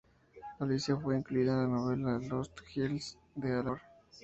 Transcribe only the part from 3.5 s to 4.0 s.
Alan Moore.